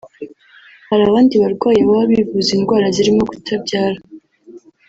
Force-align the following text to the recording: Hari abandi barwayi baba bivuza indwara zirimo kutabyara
Hari 0.89 1.03
abandi 1.05 1.33
barwayi 1.43 1.81
baba 1.87 2.03
bivuza 2.11 2.49
indwara 2.57 2.85
zirimo 2.95 3.21
kutabyara 3.29 3.99